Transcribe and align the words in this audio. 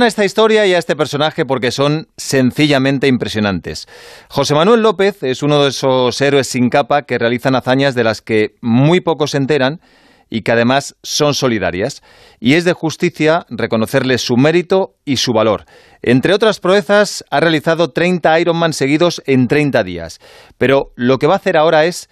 a 0.00 0.06
esta 0.06 0.24
historia 0.24 0.64
y 0.64 0.72
a 0.72 0.78
este 0.78 0.96
personaje 0.96 1.44
porque 1.44 1.70
son 1.70 2.08
sencillamente 2.16 3.08
impresionantes. 3.08 3.86
José 4.30 4.54
Manuel 4.54 4.80
López 4.80 5.22
es 5.22 5.42
uno 5.42 5.62
de 5.62 5.68
esos 5.68 6.18
héroes 6.22 6.48
sin 6.48 6.70
capa 6.70 7.02
que 7.02 7.18
realizan 7.18 7.54
hazañas 7.54 7.94
de 7.94 8.04
las 8.04 8.22
que 8.22 8.54
muy 8.62 9.00
pocos 9.00 9.32
se 9.32 9.36
enteran 9.36 9.82
y 10.30 10.42
que 10.42 10.52
además 10.52 10.96
son 11.02 11.34
solidarias. 11.34 12.02
Y 12.40 12.54
es 12.54 12.64
de 12.64 12.72
justicia 12.72 13.44
reconocerle 13.50 14.16
su 14.16 14.38
mérito 14.38 14.94
y 15.04 15.18
su 15.18 15.32
valor. 15.32 15.66
Entre 16.00 16.32
otras 16.32 16.58
proezas, 16.58 17.22
ha 17.30 17.40
realizado 17.40 17.90
30 17.90 18.40
Ironman 18.40 18.72
seguidos 18.72 19.22
en 19.26 19.46
30 19.46 19.84
días. 19.84 20.20
Pero 20.56 20.92
lo 20.96 21.18
que 21.18 21.26
va 21.26 21.34
a 21.34 21.36
hacer 21.36 21.58
ahora 21.58 21.84
es 21.84 22.08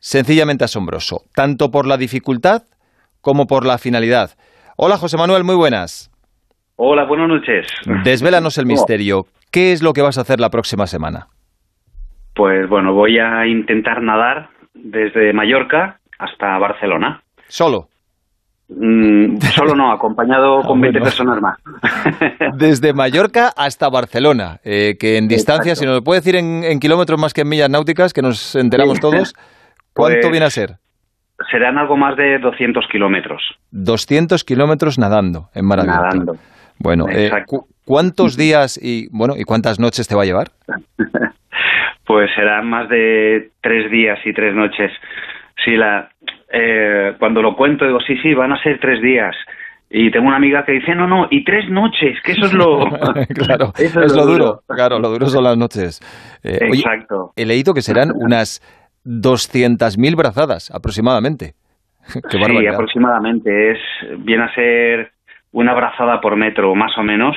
sencillamente 0.00 0.64
asombroso, 0.64 1.22
tanto 1.34 1.70
por 1.70 1.86
la 1.86 1.96
dificultad 1.96 2.64
como 3.22 3.46
por 3.46 3.64
la 3.64 3.78
finalidad. 3.78 4.32
Hola 4.76 4.98
José 4.98 5.16
Manuel, 5.16 5.44
muy 5.44 5.54
buenas. 5.54 6.11
Hola, 6.76 7.04
buenas 7.04 7.28
noches. 7.28 7.66
Desvélanos 8.04 8.58
el 8.58 8.66
misterio. 8.66 9.26
¿Qué 9.50 9.72
es 9.72 9.82
lo 9.82 9.92
que 9.92 10.02
vas 10.02 10.18
a 10.18 10.22
hacer 10.22 10.40
la 10.40 10.50
próxima 10.50 10.86
semana? 10.86 11.28
Pues 12.34 12.68
bueno, 12.68 12.94
voy 12.94 13.18
a 13.18 13.46
intentar 13.46 14.02
nadar 14.02 14.48
desde 14.74 15.32
Mallorca 15.32 15.98
hasta 16.18 16.58
Barcelona. 16.58 17.22
¿Solo? 17.48 17.88
Mm, 18.70 19.36
solo 19.54 19.74
no, 19.74 19.92
acompañado 19.92 20.60
Ah, 20.60 20.66
con 20.66 20.80
20 20.80 20.98
bueno. 20.98 21.04
personas 21.04 21.40
más. 21.42 21.58
Desde 22.56 22.94
Mallorca 22.94 23.52
hasta 23.54 23.90
Barcelona, 23.90 24.60
eh, 24.64 24.96
que 24.98 25.18
en 25.18 25.28
distancia, 25.28 25.72
Exacto. 25.72 25.80
si 25.80 25.86
nos 25.86 25.96
lo 25.96 26.02
puede 26.04 26.20
decir 26.20 26.36
en, 26.36 26.64
en 26.64 26.80
kilómetros 26.80 27.20
más 27.20 27.34
que 27.34 27.42
en 27.42 27.48
millas 27.50 27.68
náuticas, 27.68 28.14
que 28.14 28.22
nos 28.22 28.54
enteramos 28.56 28.94
Sí. 28.96 29.00
todos, 29.02 29.34
¿cuánto 29.92 30.20
Pues- 30.22 30.30
viene 30.30 30.46
a 30.46 30.50
ser? 30.50 30.76
Serán 31.50 31.76
algo 31.76 31.96
más 31.96 32.16
de 32.16 32.38
200 32.38 32.86
kilómetros 32.86 33.42
200 33.72 34.44
kilómetros 34.44 34.96
nadando 34.96 35.50
en 35.54 35.66
mar 35.66 35.84
nadando. 35.84 36.36
Bueno, 36.82 37.06
eh, 37.10 37.30
cu- 37.46 37.66
¿cuántos 37.84 38.36
días 38.36 38.78
y 38.82 39.08
bueno 39.10 39.34
y 39.36 39.44
cuántas 39.44 39.78
noches 39.78 40.08
te 40.08 40.14
va 40.14 40.22
a 40.22 40.26
llevar? 40.26 40.48
Pues 42.04 42.30
serán 42.34 42.68
más 42.68 42.88
de 42.88 43.52
tres 43.62 43.90
días 43.90 44.18
y 44.26 44.32
tres 44.34 44.54
noches. 44.54 44.90
Sí, 45.64 45.76
la, 45.76 46.10
eh, 46.52 47.14
cuando 47.18 47.40
lo 47.40 47.54
cuento 47.56 47.86
digo, 47.86 48.00
sí, 48.00 48.16
sí, 48.22 48.34
van 48.34 48.52
a 48.52 48.60
ser 48.62 48.80
tres 48.80 49.00
días. 49.00 49.34
Y 49.88 50.10
tengo 50.10 50.26
una 50.26 50.36
amiga 50.36 50.64
que 50.64 50.72
dice, 50.72 50.94
no, 50.96 51.06
no, 51.06 51.28
y 51.30 51.44
tres 51.44 51.70
noches, 51.70 52.18
que 52.24 52.32
eso 52.32 52.46
es 52.46 52.52
lo... 52.54 52.80
claro, 53.34 53.72
eso 53.78 54.02
es 54.02 54.14
lo 54.16 54.26
duro. 54.26 54.62
Claro, 54.66 54.98
lo 54.98 55.10
duro 55.10 55.26
son 55.28 55.44
las 55.44 55.56
noches. 55.56 56.00
Eh, 56.42 56.58
oye, 56.70 56.80
Exacto. 56.80 57.32
he 57.36 57.46
leído 57.46 57.72
que 57.72 57.82
serán 57.82 58.10
unas 58.14 58.60
200.000 59.06 60.16
brazadas 60.16 60.70
aproximadamente. 60.74 61.54
Qué 62.30 62.38
sí, 62.44 62.66
aproximadamente. 62.66 63.72
Es, 63.72 63.78
viene 64.18 64.42
a 64.42 64.54
ser 64.54 65.11
una 65.52 65.74
brazada 65.74 66.20
por 66.20 66.36
metro, 66.36 66.74
más 66.74 66.96
o 66.98 67.02
menos. 67.02 67.36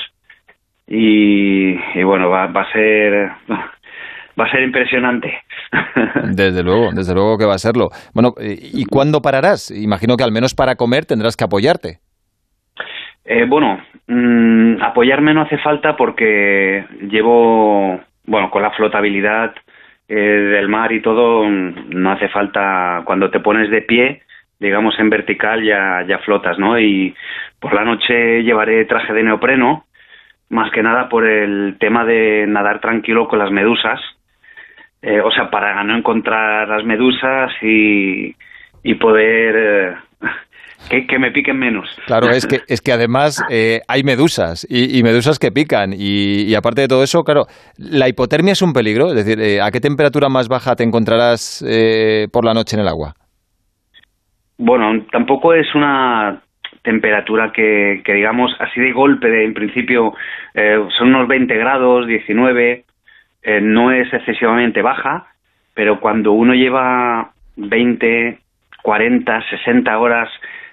Y, 0.88 1.76
y 2.00 2.04
bueno, 2.04 2.30
va, 2.30 2.48
va 2.48 2.62
a 2.62 2.72
ser... 2.72 3.32
Va 4.38 4.44
a 4.44 4.52
ser 4.52 4.64
impresionante. 4.64 5.34
Desde 6.36 6.62
luego, 6.62 6.90
desde 6.92 7.14
luego 7.14 7.38
que 7.38 7.46
va 7.46 7.54
a 7.54 7.58
serlo. 7.58 7.88
Bueno, 8.14 8.34
eh, 8.38 8.58
¿y 8.60 8.84
cuándo 8.84 9.22
pararás? 9.22 9.72
Imagino 9.72 10.18
que 10.18 10.26
al 10.26 10.34
menos 10.34 10.54
para 10.54 10.76
comer 10.76 11.06
tendrás 11.06 11.38
que 11.38 11.46
apoyarte. 11.46 12.00
Eh, 13.24 13.46
bueno, 13.48 13.80
mm, 14.08 14.82
apoyarme 14.82 15.34
no 15.34 15.42
hace 15.44 15.58
falta 15.60 15.96
porque 15.96 16.86
llevo, 17.10 18.00
bueno, 18.26 18.52
con 18.52 18.62
la 18.62 18.72
flotabilidad 18.72 19.56
eh, 20.08 20.16
del 20.16 20.68
mar 20.68 20.92
y 20.92 21.02
todo, 21.02 21.46
mm, 21.46 21.90
no 21.92 22.12
hace 22.12 22.28
falta, 22.28 23.04
cuando 23.06 23.32
te 23.32 23.40
pones 23.40 23.72
de 23.72 23.82
pie, 23.82 24.22
digamos 24.60 24.98
en 25.00 25.10
vertical, 25.10 25.64
ya, 25.64 26.06
ya 26.08 26.20
flotas, 26.20 26.58
¿no? 26.58 26.80
Y 26.80 27.16
por 27.60 27.74
la 27.74 27.84
noche 27.84 28.44
llevaré 28.44 28.86
traje 28.86 29.14
de 29.14 29.24
neopreno, 29.24 29.86
más 30.50 30.72
que 30.72 30.84
nada 30.84 31.10
por 31.10 31.26
el 31.26 31.78
tema 31.80 32.06
de 32.06 32.46
nadar 32.48 32.80
tranquilo 32.80 33.28
con 33.28 33.40
las 33.40 33.52
medusas, 33.52 34.00
eh, 35.02 35.22
o 35.22 35.32
sea, 35.32 35.50
para 35.50 35.84
no 35.84 35.98
encontrar 35.98 36.68
las 36.68 36.84
medusas 36.84 37.52
y, 37.62 38.36
y 38.84 38.96
poder... 38.96 39.56
eh, 39.58 39.96
que, 40.90 41.08
que 41.08 41.20
me 41.20 41.32
piquen 41.32 41.58
menos. 41.58 41.88
Claro, 42.06 42.30
es 42.30 42.46
que, 42.46 42.62
es 42.68 42.82
que 42.82 42.92
además 42.92 43.44
eh, 43.50 43.82
hay 43.88 44.04
medusas 44.04 44.66
y, 44.70 44.98
y 44.98 45.04
medusas 45.04 45.40
que 45.40 45.52
pican. 45.52 45.94
Y, 45.94 46.44
y 46.44 46.56
aparte 46.56 46.82
de 46.82 46.88
todo 46.88 47.04
eso, 47.04 47.24
claro, 47.24 47.46
la 47.78 48.08
hipotermia 48.08 48.54
es 48.54 48.62
un 48.62 48.74
peligro. 48.74 49.10
Es 49.10 49.16
decir, 49.16 49.40
eh, 49.42 49.62
¿a 49.62 49.72
qué 49.72 49.80
temperatura 49.80 50.30
más 50.30 50.48
baja 50.48 50.76
te 50.76 50.84
encontrarás 50.84 51.64
eh, 51.68 52.28
por 52.32 52.46
la 52.46 52.54
noche 52.54 52.76
en 52.76 52.82
el 52.82 52.88
agua? 52.88 53.14
Bueno, 54.58 55.06
tampoco 55.12 55.54
es 55.54 55.74
una 55.76 56.42
temperatura 56.82 57.52
que, 57.52 58.02
que 58.06 58.14
digamos, 58.14 58.56
así 58.60 58.80
de 58.80 58.94
golpe, 58.94 59.44
en 59.44 59.54
principio, 59.54 60.14
eh, 60.54 60.80
son 60.98 61.10
unos 61.10 61.28
20 61.28 61.58
grados, 61.58 62.08
19, 62.08 62.86
eh, 63.44 63.62
no 63.62 63.92
es 63.92 64.14
excesivamente 64.14 64.82
baja, 64.82 65.28
pero 65.74 66.00
cuando 66.00 66.32
uno 66.32 66.54
lleva 66.54 67.32
20, 67.58 68.40
40, 68.82 69.50
60 69.50 70.00
horas 70.00 70.30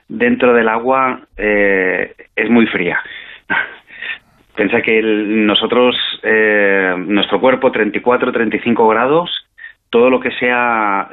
dentro 0.06 0.52
del 0.52 0.68
agua, 0.68 1.22
eh, 1.36 2.14
es 2.36 2.50
muy 2.50 2.66
fría. 2.66 3.00
Piensa 4.54 4.82
que 4.82 5.00
nosotros, 5.02 5.96
nuestro 7.06 7.40
cuerpo, 7.40 7.72
34, 7.72 8.32
35 8.32 8.86
grados, 8.86 9.48
todo 9.88 10.10
lo 10.10 10.20
que 10.20 10.30
sea 10.32 11.08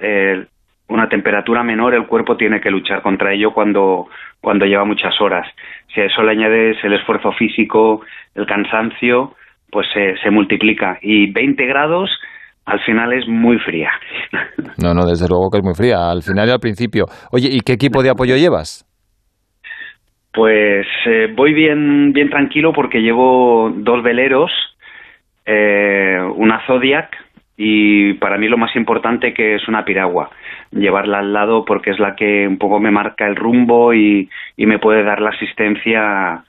una 0.89 1.07
temperatura 1.07 1.63
menor, 1.63 1.93
el 1.93 2.07
cuerpo 2.07 2.35
tiene 2.35 2.59
que 2.59 2.71
luchar 2.71 3.01
contra 3.01 3.33
ello 3.33 3.53
cuando, 3.53 4.07
cuando 4.41 4.65
lleva 4.65 4.85
muchas 4.85 5.19
horas. 5.21 5.47
Si 5.93 6.01
a 6.01 6.05
eso 6.05 6.23
le 6.23 6.31
añades 6.31 6.77
el 6.83 6.93
esfuerzo 6.93 7.31
físico, 7.31 8.01
el 8.35 8.45
cansancio, 8.45 9.35
pues 9.71 9.87
se, 9.93 10.17
se 10.17 10.31
multiplica. 10.31 10.97
Y 11.01 11.31
20 11.31 11.65
grados 11.65 12.09
al 12.65 12.79
final 12.81 13.13
es 13.13 13.27
muy 13.27 13.57
fría. 13.59 13.91
No, 14.81 14.93
no, 14.93 15.05
desde 15.05 15.27
luego 15.27 15.49
que 15.51 15.57
es 15.57 15.63
muy 15.63 15.73
fría, 15.73 16.09
al 16.09 16.21
final 16.21 16.47
y 16.47 16.51
al 16.51 16.59
principio. 16.61 17.05
Oye, 17.33 17.49
¿y 17.51 17.59
qué 17.59 17.73
equipo 17.73 18.01
de 18.01 18.11
apoyo 18.11 18.37
llevas? 18.37 18.85
Pues 20.33 20.87
eh, 21.05 21.33
voy 21.35 21.53
bien, 21.53 22.13
bien 22.13 22.29
tranquilo 22.29 22.71
porque 22.71 23.01
llevo 23.01 23.73
dos 23.75 24.01
veleros, 24.01 24.49
eh, 25.45 26.17
una 26.35 26.65
Zodiac 26.65 27.13
y 27.57 28.13
para 28.13 28.37
mí 28.37 28.47
lo 28.47 28.57
más 28.57 28.73
importante 28.77 29.33
que 29.33 29.55
es 29.55 29.67
una 29.67 29.83
piragua. 29.83 30.29
Llevarla 30.71 31.19
al 31.19 31.33
lado 31.33 31.65
porque 31.65 31.89
es 31.91 31.99
la 31.99 32.15
que 32.15 32.47
un 32.47 32.57
poco 32.57 32.79
me 32.79 32.91
marca 32.91 33.25
el 33.27 33.35
rumbo 33.35 33.93
y, 33.93 34.29
me 34.57 34.77
puede 34.79 35.03
dar 35.03 35.19
la 35.21 35.31
asistencia 35.31 36.43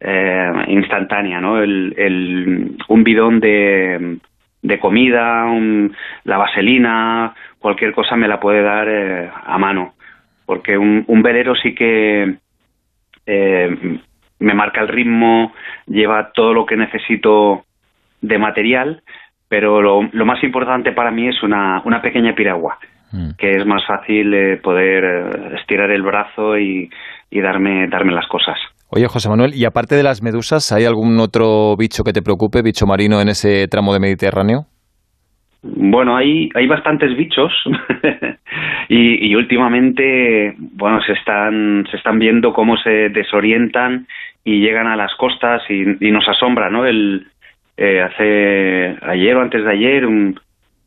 eh, 0.00 0.52
instantánea, 0.68 1.40
¿no? 1.40 1.60
El, 1.62 1.94
el- 1.96 2.76
un 2.88 3.04
bidón 3.04 3.40
de, 3.40 4.18
de 4.62 4.78
comida, 4.78 5.44
un- 5.46 5.94
la 6.24 6.36
vaselina, 6.38 7.34
cualquier 7.58 7.92
cosa 7.92 8.14
me 8.16 8.28
la 8.28 8.38
puede 8.38 8.62
dar 8.62 8.86
eh, 8.88 9.30
a 9.44 9.58
mano. 9.58 9.94
Porque 10.46 10.76
un, 10.78 11.04
un 11.08 11.22
velero 11.22 11.54
sí 11.56 11.74
que 11.74 12.34
eh, 13.26 13.98
me 14.38 14.54
marca 14.54 14.80
el 14.82 14.88
ritmo, 14.88 15.52
lleva 15.86 16.30
todo 16.32 16.52
lo 16.52 16.66
que 16.66 16.76
necesito 16.76 17.64
de 18.20 18.38
material, 18.38 19.02
pero 19.48 19.80
lo, 19.82 20.08
lo 20.12 20.26
más 20.26 20.42
importante 20.44 20.92
para 20.92 21.10
mí 21.10 21.28
es 21.28 21.42
una, 21.42 21.80
una 21.84 22.02
pequeña 22.02 22.34
piragua, 22.34 22.78
Mm. 23.16 23.36
que 23.38 23.54
es 23.56 23.64
más 23.64 23.86
fácil 23.86 24.34
eh, 24.34 24.56
poder 24.56 25.04
eh, 25.04 25.56
estirar 25.60 25.90
el 25.92 26.02
brazo 26.02 26.58
y, 26.58 26.90
y 27.30 27.40
darme, 27.40 27.86
darme 27.88 28.12
las 28.12 28.26
cosas. 28.26 28.58
Oye, 28.90 29.06
José 29.06 29.28
Manuel, 29.28 29.54
y 29.54 29.64
aparte 29.64 29.94
de 29.94 30.02
las 30.02 30.20
medusas, 30.20 30.72
¿hay 30.72 30.84
algún 30.84 31.18
otro 31.20 31.76
bicho 31.76 32.02
que 32.02 32.12
te 32.12 32.22
preocupe, 32.22 32.60
bicho 32.62 32.86
marino 32.86 33.20
en 33.20 33.28
ese 33.28 33.68
tramo 33.68 33.92
de 33.92 34.00
Mediterráneo? 34.00 34.66
Bueno, 35.62 36.16
hay, 36.16 36.50
hay 36.54 36.66
bastantes 36.66 37.16
bichos 37.16 37.52
y, 38.88 39.28
y 39.30 39.34
últimamente, 39.36 40.54
bueno, 40.58 41.00
se 41.02 41.12
están, 41.12 41.86
se 41.90 41.96
están 41.96 42.18
viendo 42.18 42.52
cómo 42.52 42.76
se 42.76 43.08
desorientan 43.10 44.06
y 44.44 44.60
llegan 44.60 44.86
a 44.88 44.96
las 44.96 45.14
costas 45.14 45.62
y, 45.70 46.06
y 46.06 46.10
nos 46.10 46.28
asombra, 46.28 46.68
¿no? 46.68 46.84
El, 46.84 47.26
eh, 47.76 48.02
hace 48.02 48.96
ayer 49.08 49.36
o 49.36 49.40
antes 49.42 49.64
de 49.64 49.70
ayer, 49.70 50.04
un- 50.06 50.38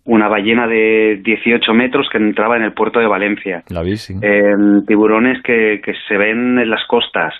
una 0.07 0.29
ballena 0.29 0.67
de 0.67 1.19
18 1.21 1.73
metros 1.73 2.07
que 2.09 2.17
entraba 2.17 2.55
en 2.55 2.63
el 2.63 2.71
puerto 2.71 2.99
de 2.99 3.07
Valencia. 3.07 3.63
La 3.69 3.83
vi, 3.83 3.97
sí. 3.97 4.15
Eh, 4.21 4.53
tiburones 4.87 5.41
que, 5.43 5.81
que 5.83 5.93
se 6.07 6.17
ven 6.17 6.57
en 6.57 6.69
las 6.69 6.85
costas. 6.85 7.33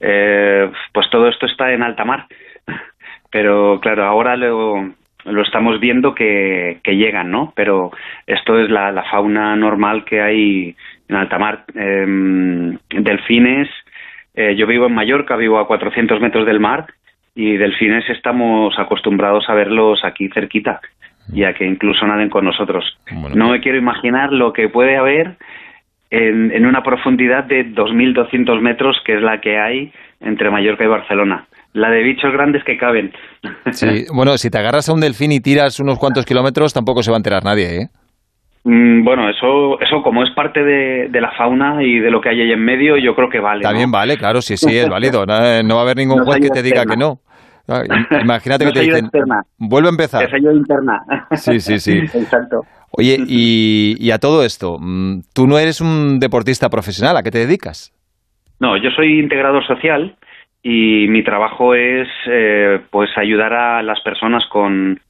Eh, 0.00 0.70
pues 0.92 1.08
todo 1.10 1.28
esto 1.28 1.44
está 1.44 1.72
en 1.72 1.82
alta 1.82 2.04
mar. 2.04 2.26
Pero 3.30 3.78
claro, 3.80 4.06
ahora 4.06 4.36
lo, 4.36 4.94
lo 5.26 5.42
estamos 5.42 5.78
viendo 5.80 6.14
que, 6.14 6.78
que 6.82 6.96
llegan, 6.96 7.30
¿no? 7.30 7.52
Pero 7.54 7.90
esto 8.26 8.58
es 8.58 8.70
la, 8.70 8.90
la 8.90 9.04
fauna 9.04 9.54
normal 9.54 10.06
que 10.06 10.22
hay 10.22 10.74
en 11.10 11.16
alta 11.16 11.38
mar. 11.38 11.64
Eh, 11.74 12.06
delfines, 12.88 13.68
eh, 14.34 14.56
yo 14.56 14.66
vivo 14.66 14.86
en 14.86 14.94
Mallorca, 14.94 15.36
vivo 15.36 15.58
a 15.58 15.66
400 15.66 16.20
metros 16.22 16.46
del 16.46 16.58
mar 16.58 16.86
y 17.34 17.58
delfines 17.58 18.08
estamos 18.08 18.78
acostumbrados 18.78 19.44
a 19.50 19.54
verlos 19.54 20.00
aquí 20.04 20.28
cerquita 20.28 20.80
y 21.32 21.44
a 21.44 21.54
que 21.54 21.64
incluso 21.64 22.06
naden 22.06 22.30
con 22.30 22.44
nosotros. 22.44 22.84
Bueno, 23.10 23.36
no 23.36 23.50
me 23.50 23.60
quiero 23.60 23.78
imaginar 23.78 24.32
lo 24.32 24.52
que 24.52 24.68
puede 24.68 24.96
haber 24.96 25.36
en, 26.10 26.52
en 26.52 26.66
una 26.66 26.82
profundidad 26.82 27.44
de 27.44 27.66
2.200 27.66 28.60
metros, 28.60 28.96
que 29.04 29.16
es 29.16 29.22
la 29.22 29.40
que 29.40 29.58
hay 29.58 29.92
entre 30.20 30.50
Mallorca 30.50 30.84
y 30.84 30.88
Barcelona. 30.88 31.46
la 31.72 31.90
de 31.90 32.02
bichos 32.02 32.32
grandes 32.32 32.62
que 32.64 32.76
caben. 32.76 33.12
Sí, 33.72 34.06
bueno, 34.14 34.38
si 34.38 34.48
te 34.50 34.58
agarras 34.58 34.88
a 34.88 34.92
un 34.92 35.00
delfín 35.00 35.32
y 35.32 35.40
tiras 35.40 35.80
unos 35.80 35.98
cuantos 35.98 36.24
kilómetros, 36.24 36.72
tampoco 36.72 37.02
se 37.02 37.10
va 37.10 37.16
a 37.16 37.18
enterar 37.18 37.44
nadie, 37.44 37.82
¿eh? 37.82 37.88
Mm, 38.64 39.04
bueno, 39.04 39.28
eso, 39.28 39.78
eso 39.80 40.02
como 40.02 40.22
es 40.22 40.30
parte 40.30 40.62
de, 40.64 41.20
la 41.20 41.32
fauna 41.32 41.82
y 41.82 41.98
de 41.98 42.10
lo 42.10 42.20
que 42.20 42.30
hay 42.30 42.40
ahí 42.40 42.52
en 42.52 42.64
medio, 42.64 42.96
yo 42.96 43.14
creo 43.14 43.28
que 43.28 43.38
vale. 43.38 43.62
También 43.62 43.90
vale, 43.90 44.16
claro, 44.16 44.40
sí, 44.40 44.56
sí, 44.56 44.76
es 44.76 44.88
válido. 44.88 45.24
No, 45.64 45.74
va 45.74 45.80
a 45.80 45.84
haber 45.84 45.96
ningún 45.96 46.24
juez 46.24 46.40
que 46.40 46.48
te 46.48 46.62
diga 46.62 46.84
que 46.86 46.96
no. 46.96 47.18
Ah, 47.68 47.82
imagínate 48.22 48.66
que 48.66 48.72
te 48.72 48.80
dicen, 48.80 49.10
vuelve 49.58 49.88
a 49.88 49.90
empezar. 49.90 50.28
Que 50.28 50.38
interna. 50.38 51.02
Sí, 51.36 51.60
sí, 51.60 51.78
sí. 51.78 51.98
Exacto. 52.14 52.62
Oye, 52.96 53.16
y, 53.26 53.96
y, 53.98 54.10
a 54.12 54.18
todo 54.18 54.44
esto, 54.44 54.78
mm, 54.78 55.22
tú 55.34 55.48
no 55.48 55.58
eres 55.58 55.80
un 55.80 56.20
deportista 56.20 56.68
profesional, 56.68 57.16
¿a 57.16 57.22
qué 57.24 57.32
te 57.32 57.38
dedicas? 57.38 57.92
No, 58.60 58.76
yo 58.76 58.90
soy 58.90 59.18
integrador 59.18 59.66
social 59.66 60.16
y 60.62 61.06
mi 61.08 61.24
trabajo 61.24 61.74
es 61.74 62.08
eh, 62.26 62.80
pues 62.90 63.10
ayudar 63.16 63.52
a 63.52 63.82
las 63.82 64.00
personas 64.00 64.44
con 64.46 65.00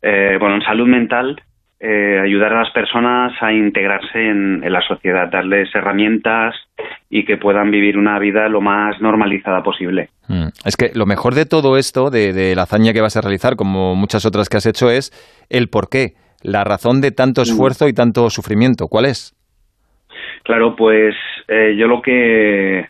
eh, 0.00 0.36
bueno 0.40 0.56
en 0.56 0.62
salud 0.62 0.88
mental 0.88 1.40
eh, 1.80 2.20
ayudar 2.22 2.52
a 2.52 2.62
las 2.62 2.72
personas 2.72 3.32
a 3.40 3.52
integrarse 3.52 4.18
en, 4.18 4.60
la 4.60 4.82
sociedad 4.82 5.30
darles 5.30 5.72
herramientas 5.74 6.54
y 7.08 7.24
que 7.24 7.36
puedan 7.36 7.70
vivir 7.70 7.96
una 7.96 8.18
vida 8.18 8.48
lo 8.48 8.60
más 8.60 9.00
normalizada 9.00 9.62
posible 9.62 10.08
mm. 10.26 10.48
es 10.64 10.76
que 10.76 10.90
lo 10.94 11.06
mejor 11.06 11.34
de 11.34 11.46
todo 11.46 11.76
esto 11.76 12.10
de, 12.10 12.54
la 12.56 12.62
hazaña 12.62 12.92
que 12.92 13.00
vas 13.00 13.16
a 13.16 13.20
realizar 13.20 13.56
como 13.56 13.94
muchas 13.94 14.26
otras 14.26 14.48
que 14.48 14.56
has 14.56 14.66
hecho 14.66 14.90
es 14.90 15.12
el 15.50 15.68
por 15.68 15.88
qué 15.88 16.14
la 16.42 16.64
razón 16.64 17.00
de 17.00 17.12
tanto 17.12 17.42
mm. 17.42 17.44
esfuerzo 17.44 17.88
y 17.88 17.92
tanto 17.92 18.28
sufrimiento 18.30 18.88
cuál 18.88 19.06
es 19.06 19.34
claro 20.42 20.74
pues 20.74 21.14
yo 21.48 21.86
lo 21.86 22.02
que 22.02 22.88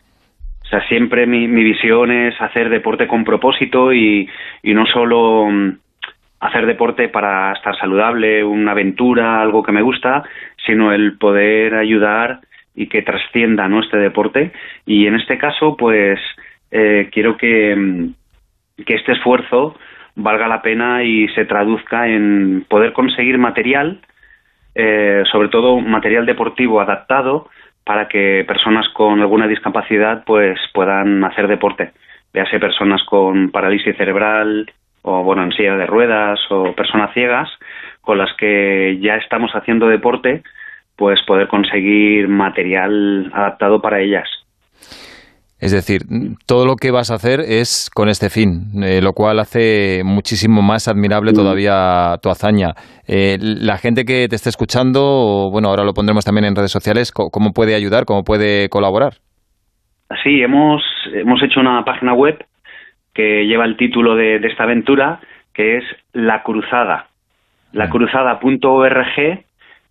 o 0.69 0.71
sea, 0.71 0.87
siempre 0.87 1.27
mi, 1.27 1.47
visión 1.47 2.11
es 2.11 2.39
hacer 2.43 2.69
deporte 2.69 3.07
con 3.07 3.25
propósito 3.25 3.95
y, 3.95 4.29
no 4.65 4.85
solo 4.85 5.47
mm, 5.51 5.79
hacer 6.41 6.67
deporte 6.67 7.09
para 7.09 7.53
estar 7.53 7.77
saludable, 7.79 8.45
una 8.45 8.73
aventura, 8.73 9.41
algo 9.41 9.63
que 9.63 9.73
me 9.73 9.83
gusta, 9.83 10.23
sino 10.67 10.93
el 10.93 11.19
poder 11.19 11.75
ayudar 11.75 12.41
y 12.75 12.89
que 12.89 13.03
trascienda 13.03 13.69
¿no? 13.69 13.81
este 13.81 13.97
deporte. 13.97 14.53
Y 14.87 15.07
en 15.07 15.17
este 15.17 15.37
caso, 15.39 15.77
pues 15.77 16.21
eh, 16.71 17.09
quiero 17.13 17.37
que, 17.37 17.75
mm, 17.75 18.85
que 18.85 18.95
este 18.95 19.13
esfuerzo 19.13 19.77
valga 20.15 20.49
la 20.49 20.63
pena 20.63 21.03
y 21.03 21.29
se 21.29 21.45
traduzca 21.45 22.09
en 22.09 22.65
poder 22.69 22.93
conseguir 22.93 23.39
material, 23.39 24.01
eh, 24.75 25.23
sobre 25.31 25.49
todo 25.49 25.81
material 25.81 26.27
deportivo 26.27 26.81
adaptado, 26.81 27.49
para 27.85 28.07
que 28.07 28.45
personas 28.47 28.87
con 28.91 29.21
alguna 29.21 29.47
discapacidad 29.47 30.23
pues 30.25 30.59
puedan 30.75 31.25
hacer 31.25 31.49
deporte, 31.49 31.93
véase 32.35 32.61
personas 32.61 33.03
con 33.05 33.51
parálisis 33.51 33.97
cerebral 33.97 34.71
o 35.03 35.23
bueno 35.23 35.43
en 35.43 35.53
silla 35.53 35.77
de 35.77 35.87
ruedas 35.87 36.39
o 36.51 36.75
personas 36.75 37.13
ciegas 37.15 37.49
con 38.01 38.19
las 38.19 38.31
que 38.39 38.99
ya 39.01 39.17
estamos 39.17 39.51
haciendo 39.53 39.87
deporte 39.87 40.43
pues 40.97 41.21
poder 41.27 41.47
conseguir 41.47 42.29
material 42.29 43.31
adaptado 43.33 43.81
para 43.81 44.01
ellas. 44.01 44.29
Es 45.61 45.73
decir, 45.73 46.03
todo 46.47 46.67
lo 46.67 46.77
que 46.77 46.93
vas 46.93 47.11
a 47.11 47.15
hacer 47.15 47.41
es 47.41 47.91
con 47.93 48.09
este 48.09 48.31
fin, 48.31 48.83
eh, 48.83 49.01
lo 49.03 49.13
cual 49.13 49.41
hace 49.41 50.03
muchísimo 50.05 50.63
más 50.63 50.87
admirable 50.87 51.33
mm. 51.33 51.35
todavía 51.35 52.15
tu 52.23 52.31
hazaña. 52.31 52.75
Eh, 53.09 53.39
la 53.41 53.77
gente 53.77 54.05
que 54.05 54.29
te 54.29 54.37
esté 54.37 54.51
escuchando, 54.51 55.51
bueno, 55.51 55.69
ahora 55.69 55.83
lo 55.83 55.95
pondremos 55.95 56.25
también 56.25 56.45
en 56.45 56.55
redes 56.55 56.71
sociales, 56.71 57.11
¿cómo 57.13 57.53
puede 57.53 57.75
ayudar, 57.75 58.05
cómo 58.05 58.23
puede 58.23 58.69
colaborar? 58.69 59.15
Sí, 60.23 60.41
hemos, 60.41 60.81
hemos 61.13 61.43
hecho 61.43 61.61
una 61.61 61.85
página 61.85 62.15
web 62.15 62.39
que 63.19 63.49
lleva 63.49 63.65
el 63.65 63.77
título 63.77 64.15
de, 64.15 64.37
esta 64.37 64.63
aventura, 64.63 65.19
que 65.53 65.79
es 65.79 65.85
La 66.13 66.45
Cruzada, 66.45 67.09
lacruzada.org 67.73 69.45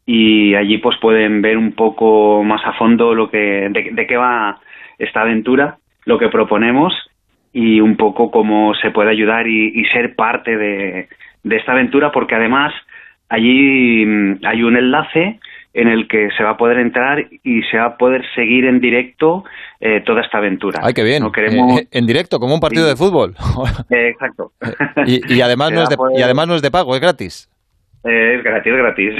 y 0.06 0.56
allí 0.56 0.78
pues 0.78 0.98
pueden 1.00 1.42
ver 1.42 1.58
un 1.58 1.74
poco 1.74 2.42
más 2.46 2.66
a 2.66 2.72
fondo 2.72 3.14
lo 3.14 3.30
que 3.30 3.68
de 3.70 4.08
qué 4.08 4.16
va 4.16 4.62
esta 4.98 5.24
aventura, 5.24 5.76
lo 6.06 6.18
que 6.18 6.30
proponemos 6.30 6.94
y 7.52 7.82
un 7.82 7.98
poco 7.98 8.32
cómo 8.32 8.74
se 8.76 8.92
puede 8.92 9.10
ayudar 9.10 9.46
y, 9.46 9.84
ser 9.92 10.16
parte 10.16 10.56
de, 10.56 11.10
esta 11.44 11.74
aventura, 11.74 12.14
porque 12.14 12.36
además 12.36 12.74
allí 13.28 14.06
mm, 14.06 14.36
hay 14.46 14.64
un 14.64 14.78
enlace 14.78 15.42
en 15.78 15.88
el 15.88 16.08
que 16.08 16.30
se 16.36 16.44
va 16.44 16.52
a 16.52 16.58
poder 16.58 16.80
entrar 16.80 17.28
y 17.44 17.62
se 17.70 17.78
va 17.78 17.86
a 17.86 17.98
poder 17.98 18.26
seguir 18.34 18.66
en 18.66 18.82
directo 18.82 19.44
eh, 19.80 20.02
toda 20.04 20.22
esta 20.22 20.40
aventura. 20.40 20.80
¡Ay, 20.84 20.96
qué 20.96 21.04
bien! 21.04 21.32
queremos... 21.32 21.82
Eh, 21.82 21.88
en 21.92 22.08
directo, 22.08 22.40
como 22.40 22.56
un 22.56 22.60
partido 22.60 22.88
de 22.88 22.96
fútbol. 22.96 23.36
exacto. 23.92 24.54
y, 25.06 25.40
además 25.40 25.72
no 25.74 25.84
es 25.84 25.90
de, 25.90 25.96
y 26.18 26.24
además 26.24 26.48
no 26.48 26.56
es 26.56 26.64
de 26.64 26.72
pago, 26.72 26.96
es 26.96 27.02
gratis. 27.02 27.48
es 28.04 28.44
gratis, 28.44 28.74
es 28.74 28.78
gratis. 28.80 29.14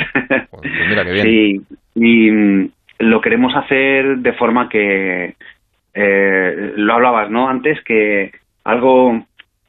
Pues 0.50 0.72
mira, 0.90 1.06
qué 1.06 1.12
bien. 1.12 1.26
Sí, 1.28 1.62
y 1.94 2.32
mm, 2.32 2.70
lo 3.00 3.22
queremos 3.22 3.54
hacer 3.56 4.18
de 4.18 4.34
forma 4.34 4.68
que, 4.68 5.36
eh, 5.94 6.74
lo 6.76 6.94
hablabas, 6.94 7.30
¿no? 7.30 7.50
Antes 7.50 7.84
que 7.84 8.32
algo 8.64 9.24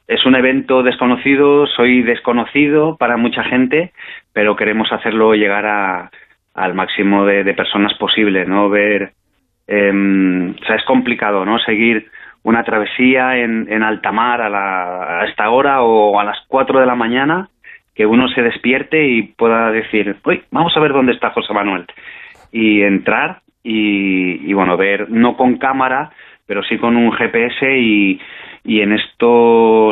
es 0.07 0.25
un 0.25 0.37
evento 0.37 0.83
desconocido, 0.83 1.67
soy 1.67 2.01
desconocido 2.01 2.97
para 2.97 3.19
mucha 3.19 3.45
gente, 3.45 3.93
pero 4.33 4.57
queremos 4.57 4.91
hacerlo 4.91 5.35
llegar 5.35 5.67
a, 5.67 6.11
al 6.59 6.75
máximo 6.75 7.25
de, 7.25 7.55
personas 7.55 7.95
posible, 7.95 8.45
¿no? 8.45 8.69
Ver, 8.69 9.13
em, 9.67 10.51
o 10.51 10.65
sea, 10.65 10.77
es 10.77 10.85
complicado, 10.85 11.45
¿no? 11.45 11.59
Seguir 11.59 12.11
una 12.43 12.65
travesía 12.65 13.37
en, 13.39 13.67
en 13.71 13.83
alta 13.83 14.13
mar 14.13 14.41
a, 14.41 14.49
la, 14.49 15.21
a 15.21 15.27
esta 15.27 15.51
hora 15.51 15.83
o 15.83 16.19
a 16.19 16.25
las 16.25 16.39
4 16.49 16.81
de 16.81 16.87
la 16.87 16.95
mañana, 16.95 17.49
que 17.95 18.07
uno 18.07 18.29
se 18.29 18.43
despierte 18.43 19.09
y 19.09 19.23
pueda 19.23 19.73
decir, 19.73 20.17
uy, 20.25 20.43
vamos 20.53 20.73
a 20.77 20.81
ver 20.81 20.93
dónde 20.93 21.13
está 21.13 21.31
José 21.31 21.53
Manuel. 21.53 21.85
Y 22.53 22.83
entrar 22.83 23.41
y, 23.63 24.53
bueno, 24.53 24.77
ver, 24.77 25.11
no 25.11 25.37
con 25.37 25.59
cámara, 25.59 26.11
pero 26.47 26.63
sí 26.63 26.79
con 26.79 26.97
un 26.97 27.13
GPS 27.13 27.77
y, 27.77 28.21
y 28.65 28.81
en 28.81 28.93
estos 28.93 29.88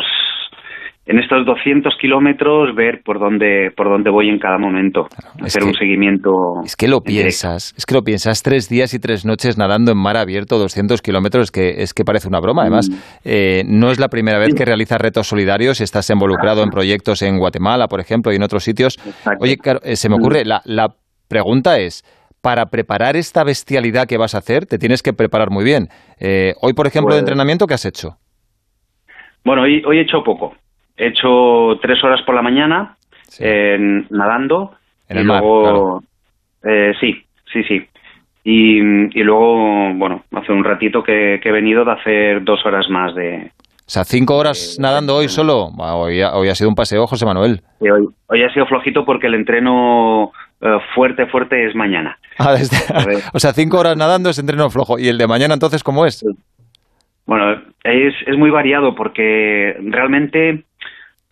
en 1.06 1.18
estos 1.20 1.46
200 1.46 1.94
kilómetros 2.00 2.74
ver 2.74 3.02
por 3.04 3.20
dónde 3.20 3.70
por 3.76 3.88
dónde 3.88 4.10
voy 4.10 4.28
en 4.28 4.38
cada 4.38 4.58
momento 4.58 5.06
hacer 5.40 5.62
un 5.62 5.72
seguimiento 5.74 6.30
es 6.64 6.74
que 6.74 6.88
lo 6.88 7.00
piensas 7.00 7.74
es 7.76 7.86
que 7.86 7.94
lo 7.94 8.02
piensas 8.02 8.42
tres 8.42 8.68
días 8.68 8.92
y 8.92 8.98
tres 8.98 9.24
noches 9.24 9.56
nadando 9.56 9.92
en 9.92 9.98
mar 9.98 10.16
abierto 10.16 10.58
200 10.58 11.00
kilómetros 11.02 11.52
que 11.52 11.82
es 11.82 11.94
que 11.94 12.04
parece 12.04 12.26
una 12.26 12.40
broma 12.40 12.62
además 12.62 12.90
mm. 12.90 12.94
eh, 13.24 13.62
no 13.66 13.90
es 13.90 14.00
la 14.00 14.08
primera 14.08 14.38
vez 14.38 14.54
que 14.54 14.64
realizas 14.64 15.00
retos 15.00 15.28
solidarios 15.28 15.80
estás 15.80 16.10
involucrado 16.10 16.64
en 16.64 16.70
proyectos 16.70 17.22
en 17.22 17.38
Guatemala 17.38 17.86
por 17.86 18.00
ejemplo 18.00 18.32
y 18.32 18.36
en 18.36 18.42
otros 18.42 18.64
sitios 18.64 18.98
oye 19.38 19.56
eh, 19.84 19.94
se 19.94 20.08
me 20.08 20.16
ocurre 20.16 20.44
la, 20.44 20.60
la 20.64 20.88
pregunta 21.28 21.78
es 21.78 22.02
para 22.42 22.66
preparar 22.66 23.16
esta 23.16 23.42
bestialidad 23.42 24.06
que 24.06 24.18
vas 24.18 24.36
a 24.36 24.38
hacer, 24.38 24.66
te 24.66 24.78
tienes 24.78 25.02
que 25.02 25.12
preparar 25.12 25.50
muy 25.50 25.64
bien. 25.64 25.88
Eh, 26.20 26.52
hoy, 26.62 26.74
por 26.74 26.86
ejemplo, 26.86 27.12
de 27.12 27.18
pues 27.18 27.22
entrenamiento, 27.22 27.66
¿qué 27.66 27.74
has 27.74 27.84
hecho? 27.84 28.18
Bueno, 29.44 29.62
hoy, 29.62 29.82
hoy 29.84 29.98
he 29.98 30.02
hecho 30.02 30.22
poco. 30.24 30.54
He 30.96 31.08
hecho 31.08 31.78
tres 31.82 32.02
horas 32.02 32.22
por 32.22 32.34
la 32.34 32.42
mañana 32.42 32.96
nadando. 34.10 34.72
En 35.08 35.18
el 35.18 35.24
mar, 35.24 35.42
luego, 35.42 36.02
eh, 36.64 36.92
sí, 37.00 37.24
sí, 37.52 37.62
sí. 37.64 37.86
Y, 38.44 38.80
luego, 39.22 39.92
bueno, 39.94 40.22
hace 40.32 40.52
un 40.52 40.64
ratito 40.64 41.02
que, 41.02 41.40
he 41.42 41.52
venido 41.52 41.84
de 41.84 41.92
hacer 41.92 42.44
dos 42.44 42.64
horas 42.64 42.88
más 42.88 43.14
de, 43.14 43.50
o 43.88 43.90
sea, 43.90 44.04
cinco 44.04 44.36
horas 44.36 44.78
nadando 44.80 45.14
hoy 45.14 45.28
solo. 45.28 45.66
Hoy 45.78 46.20
ha, 46.20 46.34
hoy 46.34 46.48
ha, 46.48 46.56
sido 46.56 46.68
un 46.68 46.74
paseo, 46.74 47.06
José 47.06 47.24
Manuel. 47.24 47.60
hoy, 47.78 48.08
hoy, 48.26 48.42
ha 48.42 48.52
sido 48.52 48.66
flojito 48.66 49.04
porque 49.04 49.28
el 49.28 49.34
entreno 49.34 50.32
eh, 50.60 50.78
fuerte, 50.94 51.26
fuerte 51.26 51.68
es 51.68 51.74
mañana. 51.74 52.18
Ah, 52.38 52.54
o 53.32 53.38
sea, 53.38 53.54
cinco 53.54 53.78
horas 53.78 53.96
nadando 53.96 54.28
es 54.28 54.38
entreno 54.38 54.68
flojo. 54.68 54.98
¿Y 54.98 55.08
el 55.08 55.16
de 55.16 55.26
mañana 55.26 55.54
entonces 55.54 55.82
cómo 55.82 56.04
es? 56.04 56.22
Bueno, 57.24 57.52
es, 57.82 58.14
es 58.26 58.36
muy 58.36 58.50
variado 58.50 58.94
porque 58.94 59.74
realmente, 59.80 60.64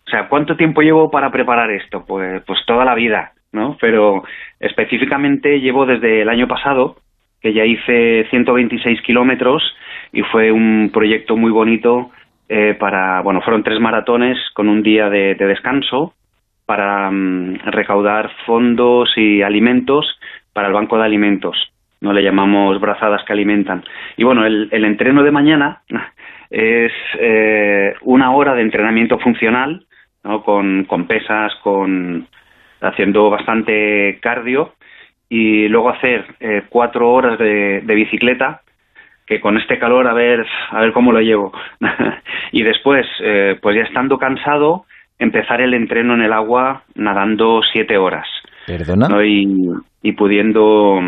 o 0.05 0.09
sea, 0.09 0.27
¿cuánto 0.27 0.55
tiempo 0.55 0.81
llevo 0.81 1.09
para 1.09 1.31
preparar 1.31 1.71
esto? 1.71 2.05
Pues, 2.05 2.43
pues 2.43 2.59
toda 2.65 2.85
la 2.85 2.95
vida, 2.95 3.33
¿no? 3.51 3.77
Pero 3.79 4.23
específicamente 4.59 5.59
llevo 5.59 5.85
desde 5.85 6.21
el 6.21 6.29
año 6.29 6.47
pasado, 6.47 6.97
que 7.41 7.53
ya 7.53 7.65
hice 7.65 8.27
126 8.29 9.01
kilómetros 9.01 9.63
y 10.11 10.21
fue 10.21 10.51
un 10.51 10.91
proyecto 10.93 11.35
muy 11.35 11.51
bonito 11.51 12.11
eh, 12.49 12.75
para, 12.79 13.21
bueno, 13.21 13.41
fueron 13.41 13.63
tres 13.63 13.79
maratones 13.79 14.37
con 14.53 14.69
un 14.69 14.83
día 14.83 15.09
de 15.09 15.35
descanso 15.35 16.13
para 16.65 17.09
mm, 17.11 17.59
recaudar 17.65 18.31
fondos 18.45 19.11
y 19.15 19.41
alimentos 19.41 20.19
para 20.53 20.67
el 20.67 20.73
banco 20.73 20.97
de 20.97 21.05
alimentos. 21.05 21.57
No 22.01 22.13
le 22.13 22.23
llamamos 22.23 22.79
brazadas 22.79 23.23
que 23.23 23.33
alimentan. 23.33 23.83
Y 24.17 24.23
bueno, 24.23 24.45
el, 24.45 24.69
entreno 24.71 25.23
de 25.23 25.31
mañana 25.31 25.81
es 26.49 26.91
eh, 27.19 27.93
una 28.01 28.31
hora 28.31 28.53
de 28.53 28.61
entrenamiento 28.61 29.19
funcional, 29.19 29.84
¿no? 30.25 30.43
con, 30.43 30.85
pesas, 31.07 31.53
con 31.63 32.27
haciendo 32.81 33.29
bastante 33.29 34.19
cardio 34.21 34.73
y 35.29 35.67
luego 35.69 35.89
hacer 35.89 36.25
eh, 36.39 36.63
cuatro 36.69 37.11
horas 37.11 37.39
de, 37.39 37.81
bicicleta 37.85 38.61
que 39.25 39.39
con 39.39 39.57
este 39.57 39.79
calor 39.79 40.07
a 40.07 40.13
ver, 40.13 40.45
a 40.69 40.81
ver 40.81 40.91
cómo 40.91 41.11
lo 41.11 41.19
llevo. 41.19 41.51
y 42.51 42.61
después, 42.61 43.07
eh, 43.21 43.57
pues 43.59 43.75
ya 43.75 43.83
estando 43.83 44.19
cansado, 44.19 44.85
empezar 45.17 45.61
el 45.61 45.73
entreno 45.73 46.13
en 46.13 46.21
el 46.21 46.33
agua 46.33 46.83
nadando 46.93 47.61
siete 47.71 47.97
horas. 47.97 48.27
¿Perdona? 48.65 49.07
Y, 49.25 50.11
pudiendo, 50.13 50.99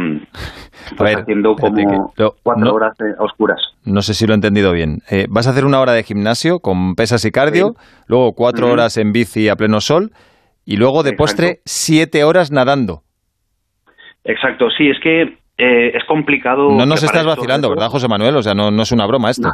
pues 0.98 1.18
haciendo 1.18 1.56
como 1.56 2.14
cuatro 2.44 2.74
horas 2.74 2.98
a 3.00 3.24
oscuras. 3.24 3.60
No 3.86 4.02
sé 4.02 4.14
si 4.14 4.26
lo 4.26 4.34
he 4.34 4.36
entendido 4.36 4.72
bien. 4.72 5.00
Eh, 5.10 5.28
vas 5.30 5.48
a 5.48 5.52
hacer 5.52 5.66
una 5.66 5.80
hora 5.80 5.94
de 5.94 6.04
gimnasio 6.04 6.60
con 6.60 6.96
pesas 6.96 7.24
y 7.26 7.32
cardio, 7.32 7.76
luego 8.08 8.34
cuatro 8.34 8.72
horas 8.72 8.98
en 8.98 9.12
bici 9.12 9.50
a 9.50 9.56
pleno 9.56 9.82
sol 9.82 10.12
y 10.66 10.78
luego 10.78 11.04
de 11.04 11.14
postre 11.14 11.60
siete 11.66 12.24
horas 12.24 12.52
nadando. 12.52 13.04
Exacto, 14.24 14.70
sí, 14.72 14.90
es 14.90 15.00
que 15.00 15.38
eh, 15.60 15.92
es 15.96 16.04
complicado. 16.06 16.70
No 16.70 16.86
nos 16.86 17.02
estás 17.02 17.26
vacilando, 17.26 17.70
¿verdad, 17.70 17.88
José 17.88 18.08
Manuel? 18.08 18.36
O 18.36 18.44
sea, 18.44 18.54
no, 18.54 18.70
no 18.70 18.84
es 18.84 18.92
una 18.92 19.08
broma 19.08 19.32
esto. 19.32 19.50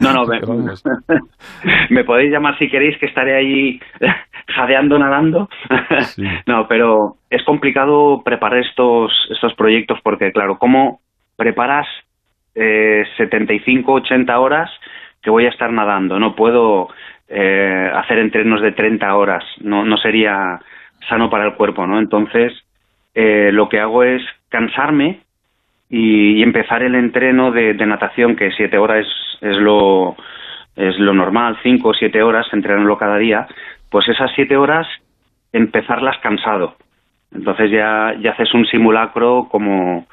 No, 0.00 0.12
no, 0.24 0.24
me, 1.90 2.04
podéis 2.04 2.30
llamar 2.30 2.56
si 2.58 2.68
queréis, 2.68 2.96
que 2.98 3.06
estaré 3.06 3.36
ahí 3.36 3.80
jadeando, 4.48 4.98
nadando. 4.98 5.48
No, 6.46 6.66
pero 6.68 7.16
es 7.30 7.42
complicado 7.44 8.22
preparar 8.24 8.60
estos, 8.60 9.12
estos 9.30 9.54
proyectos 9.54 9.98
porque, 10.02 10.32
claro, 10.32 10.58
¿cómo 10.58 11.00
preparas 11.36 11.86
eh, 12.54 13.04
75, 13.16 13.92
80 13.92 14.38
horas 14.38 14.70
que 15.22 15.30
voy 15.30 15.46
a 15.46 15.50
estar 15.50 15.72
nadando? 15.72 16.18
No 16.18 16.34
puedo 16.34 16.88
eh, 17.28 17.90
hacer 17.94 18.18
entrenos 18.18 18.60
de 18.60 18.72
30 18.72 19.14
horas, 19.16 19.44
no, 19.60 19.84
no 19.84 19.96
sería 19.96 20.60
sano 21.08 21.30
para 21.30 21.46
el 21.46 21.54
cuerpo, 21.54 21.86
¿no? 21.86 21.98
Entonces, 21.98 22.52
eh, 23.14 23.50
lo 23.52 23.68
que 23.68 23.80
hago 23.80 24.02
es 24.02 24.22
cansarme 24.48 25.20
y, 25.88 26.42
empezar 26.42 26.82
el 26.82 26.94
entreno 26.94 27.50
de, 27.50 27.74
natación, 27.74 28.36
que 28.36 28.50
siete 28.52 28.78
horas 28.78 29.06
es, 29.40 29.56
lo, 29.56 30.16
es 30.76 30.98
lo 30.98 31.14
normal, 31.14 31.58
cinco 31.62 31.90
o 31.90 31.94
siete 31.94 32.22
horas, 32.22 32.46
entrenarlo 32.52 32.98
cada 32.98 33.18
día, 33.18 33.46
pues 33.94 34.08
esas 34.08 34.32
siete 34.34 34.56
horas 34.56 34.88
empezarlas 35.52 36.16
cansado. 36.20 36.74
Entonces 37.32 37.70
ya, 37.70 38.12
ya 38.20 38.32
haces 38.32 38.52
un 38.52 38.66
simulacro 38.66 39.46
como, 39.48 40.08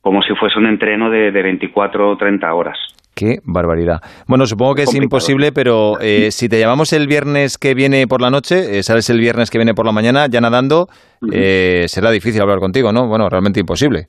como 0.00 0.22
si 0.22 0.34
fuese 0.36 0.58
un 0.58 0.64
entreno 0.64 1.10
de, 1.10 1.30
de 1.30 1.42
24 1.42 2.12
o 2.12 2.16
30 2.16 2.54
horas. 2.54 2.78
Qué 3.14 3.40
barbaridad. 3.44 4.00
Bueno, 4.26 4.46
supongo 4.46 4.74
que 4.74 4.84
es 4.84 4.94
imposible, 4.94 5.52
pero 5.52 6.00
eh, 6.00 6.30
si 6.30 6.48
te 6.48 6.58
llamamos 6.58 6.94
el 6.94 7.08
viernes 7.08 7.58
que 7.58 7.74
viene 7.74 8.06
por 8.06 8.22
la 8.22 8.30
noche, 8.30 8.78
eh, 8.78 8.82
sales 8.82 9.10
el 9.10 9.20
viernes 9.20 9.50
que 9.50 9.58
viene 9.58 9.74
por 9.74 9.84
la 9.84 9.92
mañana 9.92 10.26
ya 10.26 10.40
nadando, 10.40 10.88
eh, 11.30 11.84
será 11.88 12.10
difícil 12.10 12.40
hablar 12.40 12.58
contigo, 12.58 12.90
¿no? 12.90 13.06
Bueno, 13.06 13.28
realmente 13.28 13.60
imposible. 13.60 14.06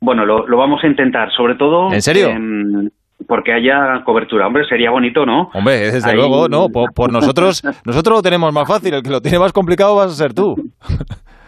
Bueno, 0.00 0.24
lo, 0.24 0.56
vamos 0.56 0.84
a 0.84 0.86
intentar, 0.86 1.32
sobre 1.32 1.56
todo. 1.56 1.92
¿En 1.92 2.00
serio? 2.00 2.28
Porque 3.26 3.52
haya 3.52 4.02
cobertura. 4.04 4.46
Hombre, 4.46 4.64
sería 4.68 4.90
bonito, 4.90 5.24
¿no? 5.26 5.50
Hombre, 5.54 5.92
desde 5.92 6.14
luego, 6.14 6.48
no. 6.48 6.68
Por, 6.68 7.12
nosotros, 7.12 7.62
nosotros 7.84 8.18
lo 8.18 8.22
tenemos 8.22 8.52
más 8.52 8.66
fácil. 8.66 8.94
El 8.94 9.02
que 9.02 9.10
lo 9.10 9.20
tiene 9.20 9.38
más 9.38 9.52
complicado 9.52 9.96
vas 9.96 10.12
a 10.12 10.14
ser 10.14 10.34
tú. 10.34 10.54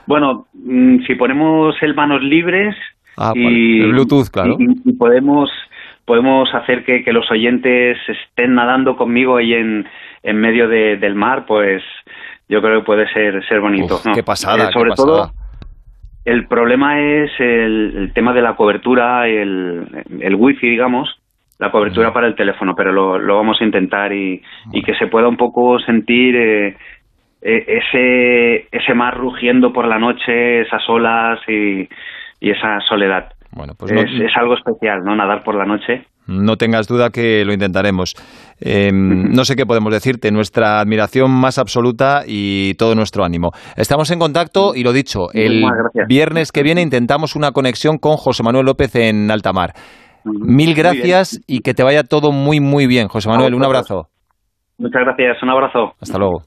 Bueno, 0.05 0.47
mm, 0.52 1.05
si 1.07 1.14
ponemos 1.14 1.76
el 1.81 1.95
manos 1.95 2.23
libres 2.23 2.75
ah, 3.17 3.33
y, 3.37 3.83
el 3.83 3.93
Bluetooth, 3.93 4.31
claro. 4.33 4.57
y 4.59 4.93
podemos 4.95 5.49
podemos 6.05 6.49
hacer 6.55 6.85
que, 6.85 7.05
los 7.12 7.31
oyentes 7.31 7.97
estén 8.09 8.55
nadando 8.55 8.97
conmigo 8.97 9.37
ahí 9.37 9.55
en, 9.55 9.87
en 10.23 10.37
medio 10.37 10.69
del 10.69 11.14
mar, 11.14 11.47
pues 11.47 11.83
yo 12.49 12.61
creo 12.61 12.81
que 12.81 12.87
puede 12.87 13.12
ser, 13.12 13.47
ser 13.47 13.61
bonito. 13.61 14.00
Qué 14.14 14.23
pasada. 14.23 14.69
Eh, 14.69 14.73
sobre 14.73 14.93
todo, 14.93 15.31
el 16.25 16.47
problema 16.47 17.00
es 17.00 17.31
el, 17.38 18.12
tema 18.14 18.33
de 18.33 18.43
la 18.43 18.57
cobertura, 18.57 19.29
el, 19.29 19.87
el 20.21 20.35
wifi, 20.35 20.69
digamos, 20.69 21.09
la 21.59 21.71
cobertura 21.71 22.12
para 22.12 22.26
el 22.26 22.35
teléfono, 22.35 22.75
pero 22.76 22.92
lo, 22.92 23.18
lo 23.18 23.37
vamos 23.37 23.59
a 23.61 23.64
intentar 23.64 24.12
y, 24.12 24.42
y, 24.73 24.82
que 24.82 24.94
se 24.97 25.06
pueda 25.06 25.28
un 25.28 25.37
poco 25.37 25.78
sentir 25.78 26.35
eh, 26.35 26.76
eh, 27.40 27.64
ese, 27.66 28.68
ese 28.71 28.94
mar 28.94 29.16
rugiendo 29.16 29.73
por 29.73 29.87
la 29.87 29.99
noche, 29.99 30.62
esas 30.62 30.82
olas 30.88 31.38
y, 31.49 31.88
y 32.40 32.50
esa 32.50 32.80
soledad. 32.88 33.30
Bueno, 33.54 33.75
pues 33.78 33.92
es, 33.92 34.37
algo 34.37 34.54
especial, 34.54 35.00
¿no? 35.04 35.14
Nadar 35.14 35.44
por 35.44 35.54
la 35.54 35.66
noche. 35.66 36.06
No 36.26 36.56
tengas 36.56 36.88
duda 36.88 37.11
que 37.11 37.44
lo 37.44 37.52
intentaremos. 37.52 38.14
Em, 38.61 39.30
no 39.30 39.44
sé 39.44 39.56
qué 39.56 39.66
podemos 39.66 39.92
decirte, 39.92 40.30
nuestra 40.30 40.80
admiración 40.80 41.30
más 41.30 41.59
absoluta 41.59 42.23
y 42.26 42.75
todo 42.75 42.94
nuestro 42.94 43.25
ánimo. 43.25 43.50
Estamos 43.76 44.11
en 44.11 44.18
contacto 44.18 44.73
y 44.75 44.85
lo 44.85 44.92
dicho, 44.92 45.26
el 45.35 45.64
viernes 46.09 46.50
que 46.50 46.62
viene 46.62 46.80
intentamos 46.80 47.37
una 47.37 47.50
conexión 47.50 47.99
con 47.99 48.16
José 48.16 48.42
Manuel 48.42 48.66
López 48.66 48.94
en 48.97 49.30
Altamar. 49.30 49.73
Mil 50.25 50.75
gracias 50.75 51.41
y 51.47 51.61
que 51.61 51.75
te 51.75 51.83
vaya 51.83 52.02
todo 52.05 52.33
muy, 52.33 52.61
muy 52.61 52.87
bien, 52.87 53.09
José 53.09 53.29
Manuel. 53.29 53.55
Un 53.55 53.64
abrazo. 53.64 54.09
Muchas 54.79 55.02
gracias, 55.02 55.43
un 55.43 55.50
abrazo. 55.50 55.93
Hasta 56.00 56.19
luego. 56.19 56.43